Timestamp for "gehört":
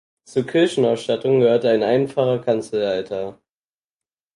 1.41-1.63